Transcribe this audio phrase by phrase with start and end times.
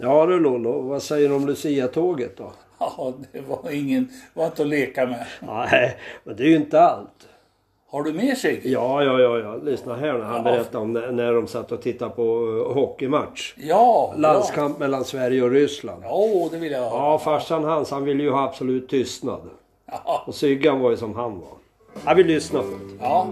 [0.00, 2.52] Ja du Lollo, vad säger du om Lucia-tåget då?
[2.80, 5.26] Ja, det var ingen, var inte att leka med.
[5.40, 7.28] Nej, men det är ju inte allt.
[7.90, 8.60] Har du med sig?
[8.64, 9.56] Ja, ja, ja, ja.
[9.56, 10.42] Lyssna här när han Ja.
[10.42, 13.54] berättade om när, de satt och tittade på uh, hockeymatch.
[13.56, 14.14] Ja.
[14.16, 16.02] Landskamp mellan Sverige och Ryssland.
[16.04, 16.90] Ja, det vill jag höra.
[16.90, 19.40] Ja, farsan hans, han ville ju ha absolut tystnad.
[19.86, 20.24] Ja.
[20.26, 21.48] Och Syggan var ju som han var.
[22.06, 22.96] Ja, vi lyssnar det.
[23.00, 23.26] ja.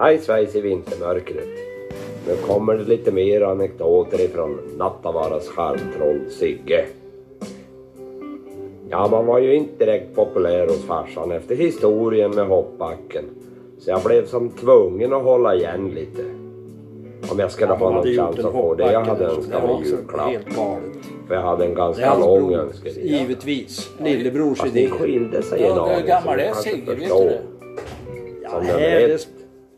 [0.00, 1.48] Hej svejs i vintermörkret.
[2.26, 6.84] Nu kommer det lite mer anekdoter ifrån Nattavaras charmtroll Sigge.
[8.90, 13.24] Ja, man var ju inte direkt populär hos farsan efter historien med hoppbacken.
[13.78, 16.22] Så jag blev som tvungen att hålla igen lite.
[17.32, 20.32] Om jag skulle ha någon chans att få det jag hade önskat mig julklapp.
[21.28, 22.58] För jag hade en ganska lång bror.
[22.58, 23.00] önskelista.
[23.02, 23.90] Givetvis.
[24.00, 24.84] Lillebrors Fast idé.
[24.84, 26.06] ni skilde sig Ja, en hur aning.
[26.06, 26.94] gammal så är Sigge?
[26.94, 27.40] Vet du det?
[28.42, 29.18] Ja, Som nummer här,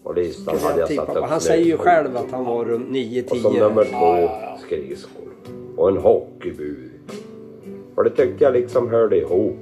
[0.05, 3.31] på listan hade jag jag satt upp Han säger ju själv att han var runt
[3.31, 3.61] Och som 9-10.
[3.61, 4.31] nummer två
[4.67, 5.29] skridskor.
[5.77, 6.91] Och en hockeybur.
[7.95, 9.57] För det tyckte jag liksom hörde ihop.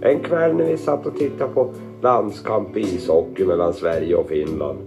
[0.00, 4.78] En kväll när vi satt och tittade på landskamp i ishockey mellan Sverige och Finland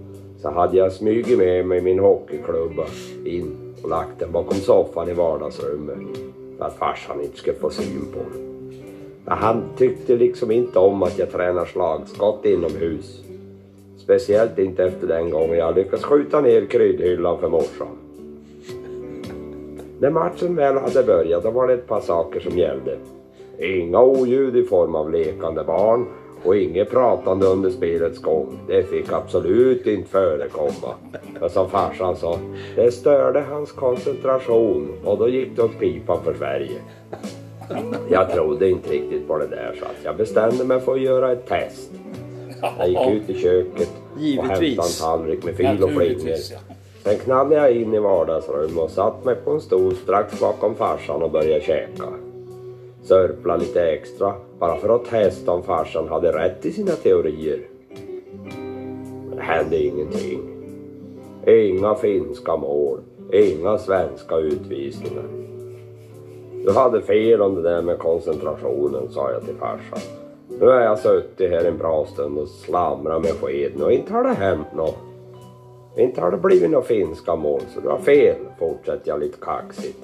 [0.41, 2.85] så hade jag smugit med mig min hockeyklubba
[3.25, 5.97] in och lagt den bakom soffan i vardagsrummet
[6.57, 8.47] för att farsan inte skulle få syn på den.
[9.25, 13.23] Men han tyckte liksom inte om att jag tränar slagskott inomhus.
[14.07, 17.87] Speciellt inte efter den gången jag lyckats skjuta ner kryddhyllan för morsan.
[19.99, 22.97] När matchen väl hade börjat då var det ett par saker som gällde.
[23.59, 26.05] Inga oljud i form av lekande barn
[26.43, 28.59] och inget pratande under spelets gång.
[28.67, 30.93] Det fick absolut inte förekomma.
[31.39, 32.39] För som farsan sa,
[32.75, 36.81] det störde hans koncentration och då gick det åt pipan för Sverige.
[38.09, 41.47] Jag trodde inte riktigt på det där så jag bestämde mig för att göra ett
[41.47, 41.91] test.
[42.77, 44.59] Jag gick ut i köket och Givetvis.
[44.61, 46.29] hämtade en tallrik med fil och flingor.
[46.51, 46.59] Ja.
[47.03, 51.21] Sen knallade jag in i vardagsrummet och satt mig på en stol strax bakom farsan
[51.21, 52.03] och började käka.
[53.03, 57.59] Sörpla lite extra, bara för att testa om farsan hade rätt i sina teorier.
[59.29, 60.39] Men det hände ingenting.
[61.47, 62.99] Inga finska mål,
[63.33, 65.23] inga svenska utvisningar.
[66.65, 70.26] Du hade fel om det där med koncentrationen, sa jag till farsan.
[70.49, 74.23] Nu har jag suttit här en bra stund och slamrat med skeden och inte har
[74.23, 74.97] det hänt något.
[75.97, 79.99] Inte har det blivit några finska mål, så du har fel, fortsätter jag lite kaxigt.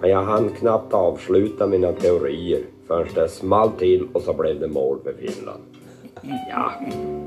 [0.00, 4.68] Men jag hann knappt avsluta mina teorier förrän det small till och så blev det
[4.68, 5.62] mål för Finland.
[6.50, 6.72] Ja,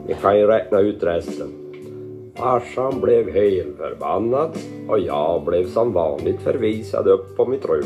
[0.08, 1.48] ni kan ju räkna ut resten.
[2.36, 4.50] Farsan blev helförbannad
[4.88, 7.86] och jag blev som vanligt förvisad upp på mitt rum.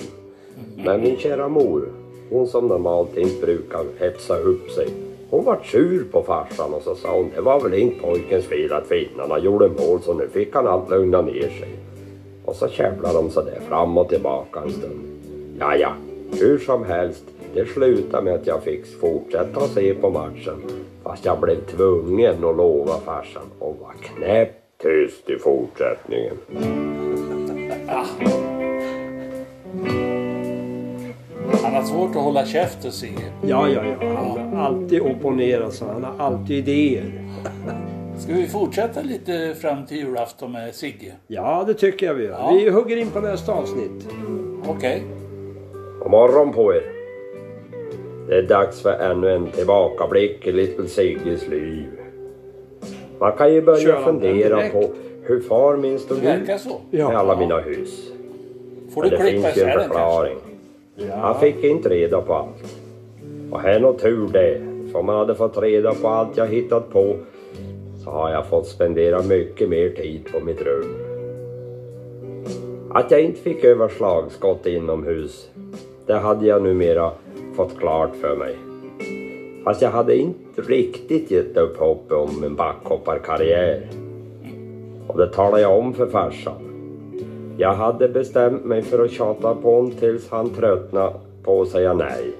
[0.76, 1.90] Men min kära mor,
[2.30, 4.88] hon som normalt inte brukar hetsa upp sig,
[5.30, 8.74] hon var sur på farsan och så sa hon det var väl inte pojkens fel
[8.74, 11.70] att finnarna gjorde mål så nu fick han allt lugna ner sig.
[12.46, 15.02] Och så käbblade de sådär fram och tillbaka en stund.
[15.60, 15.94] Ja, ja,
[16.40, 17.24] hur som helst,
[17.54, 20.64] det slutade med att jag fick fortsätta att se på matchen.
[21.04, 26.38] Fast jag blev tvungen att lova farsan att vara knäpptyst i fortsättningen.
[31.90, 33.32] Svårt att hålla käften Sigge.
[33.42, 34.08] Ja, ja, ja.
[34.08, 37.04] Han har alltid opponerat så han har alltid idéer.
[38.18, 41.14] Ska vi fortsätta lite fram till julafton med Sigge?
[41.28, 42.32] Ja, det tycker jag vi gör.
[42.32, 42.52] Ja.
[42.52, 44.08] Vi hugger in på nästa avsnitt.
[44.68, 45.04] Okej.
[46.00, 46.84] God morgon på er.
[48.28, 51.86] Det är dags för ännu en tillbakablick i Little Sigges liv.
[53.20, 54.90] Man kan ju börja Kör fundera på
[55.24, 58.12] hur far min stod ut med alla mina hus.
[58.94, 60.38] Får Men du det finns ju en förklaring.
[61.08, 62.78] Han fick inte reda på allt.
[63.52, 64.62] Och här nog tur det.
[64.92, 67.16] För om man hade fått reda på allt jag hittat på
[68.04, 70.96] så har jag fått spendera mycket mer tid på mitt rum.
[72.92, 75.50] Att jag inte fick öva slagskott inomhus,
[76.06, 77.12] det hade jag numera
[77.56, 78.56] fått klart för mig.
[79.64, 83.88] Fast jag hade inte riktigt gett upp hoppet om en backhopparkarriär.
[85.08, 86.79] Och det talade jag om för farsan.
[87.60, 91.14] Jag hade bestämt mig för att tjata på honom tills han tröttnade
[91.44, 92.32] på att säga nej.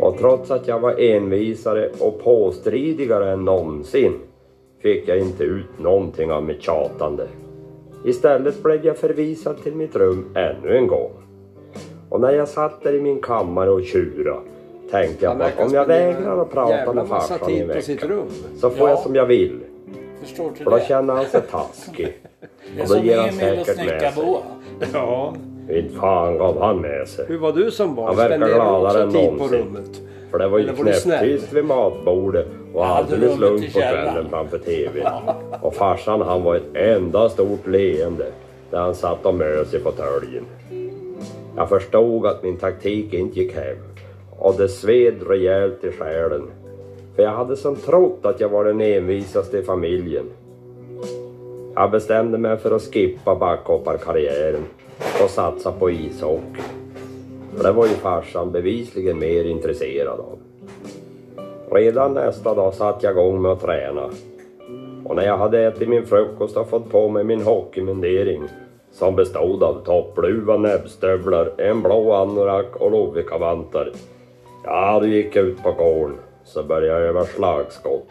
[0.00, 4.12] Och trots att jag var envisare och påstridigare än någonsin
[4.82, 7.26] fick jag inte ut någonting av mitt tjatande.
[8.04, 11.10] Istället blev jag förvisad till mitt rum ännu en gång.
[12.08, 14.36] Och när jag satt där i min kammare och tjura
[14.90, 17.96] tänkte jag att om jag vägrar att prata med farsan i en vecka
[18.56, 18.90] så får Ja.
[18.90, 19.60] jag som jag vill.
[20.20, 20.84] Förstår du För då det?
[20.88, 22.18] känner han sig taskig.
[22.76, 24.12] Det är Och då som ger han Emil och säkert med sig.
[24.12, 24.38] Snickarboa.
[24.92, 25.34] Ja.
[25.70, 27.24] Inte fan gav han med sig.
[27.28, 28.06] Hur var du som barn?
[28.06, 29.58] Han verkar Spenderade du gladare också än tid på någonsin.
[29.58, 30.00] rummet?
[30.30, 31.18] För det var ju Eller var du snäll?
[31.18, 34.12] knäpptyst vid matbordet och hade alldeles rummet lugnt på källaren.
[34.12, 35.10] kvällen framför TV.
[35.60, 38.26] Och farsan han var ett enda stort leende.
[38.70, 40.44] där han satt och mös i fåtöljen.
[41.56, 43.76] Jag förstod att min taktik inte gick hem
[44.38, 46.42] och det sved rejält i själen.
[47.16, 50.24] För jag hade som trott att jag var den envisaste i familjen.
[51.74, 54.64] Jag bestämde mig för att skippa backhopparkarriären
[55.22, 56.62] och satsa på ishockey.
[57.56, 60.38] För det var ju farsan bevisligen mer intresserad av.
[61.70, 64.10] Redan nästa dag satte jag igång med att träna.
[65.04, 68.42] Och när jag hade ätit min frukost och fått på mig min hockeymundering
[68.92, 73.92] som bestod av toppluva, näbbstövlar, en blå anorak och lovikkavantar.
[74.64, 76.16] Ja, då gick jag ut på gården
[76.46, 78.08] så började jag öva slagskott.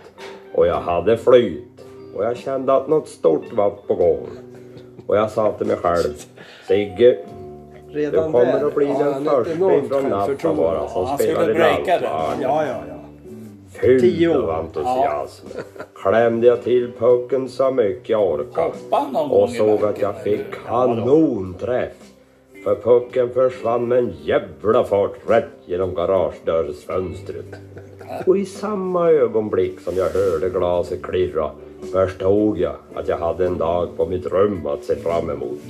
[0.54, 1.86] Och jag hade flyt
[2.16, 4.28] och jag kände att något stort var på gång.
[5.08, 6.14] Och jag sa till mig själv,
[6.68, 7.18] Sigge,
[7.94, 10.10] du kommer där att bli har den första från självförtroende.
[10.10, 12.02] Nattavaara som spelar i landslaget.
[12.04, 12.96] Ja, ja, ja.
[13.82, 15.48] Fylld av entusiasm.
[16.04, 18.72] Klämde jag till pucken så mycket jag orkade.
[19.30, 21.94] Och såg att jag fick kanonträff.
[22.66, 27.46] För pucken försvann med en jävla fart rätt genom garagedörrsfönstret.
[28.26, 31.52] Och i samma ögonblick som jag hörde glaset klirra
[31.92, 35.62] förstod jag att jag hade en dag på mitt rum att se fram emot.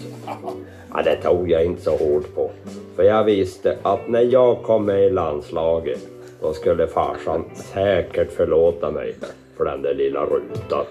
[0.94, 2.51] Ja, det tog jag inte så hårt på.
[2.95, 6.00] För jag visste att när jag kom med i landslaget
[6.42, 9.15] då skulle farsan säkert förlåta mig
[9.57, 10.86] för den där lilla rutan.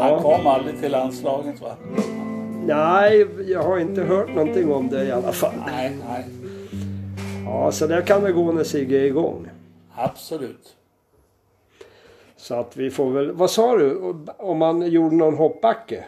[0.00, 1.76] Han kom aldrig till landslaget va?
[2.66, 5.54] Nej, jag har inte hört någonting om det i alla fall.
[5.66, 6.24] Nej, nej.
[7.44, 9.48] Ja, så där kan det gå när Sigge är igång.
[9.94, 10.76] Absolut.
[12.36, 13.32] Så att vi får väl...
[13.32, 14.14] Vad sa du?
[14.36, 16.04] Om man gjorde någon hoppbacke?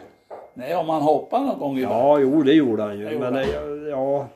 [0.53, 1.97] Nej, om man hoppar någon gång i backen.
[1.99, 3.05] Ja, jo det gjorde han ju.
[3.05, 3.89] Det gjorde Men han.
[3.89, 4.27] ja,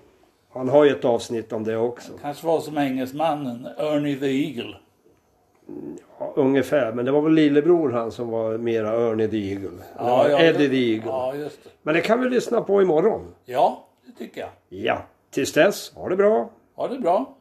[0.54, 2.12] han har ju ett avsnitt om det också.
[2.22, 4.76] Kanske var som engelsmannen Ernie the Eagle.
[6.36, 6.94] Ungefär.
[6.94, 9.70] Men det var väl lillebror han som var mera Ernie the Eagle.
[9.98, 11.10] Ja, ja, Eddie the Eagle.
[11.12, 11.70] Ja, just det.
[11.84, 13.34] Men det kan vi lyssna på imorgon.
[13.46, 14.50] Ja, det tycker jag.
[14.70, 14.98] Ja,
[15.32, 16.50] tills dess, ha det bra.
[16.76, 17.36] Ha det bra.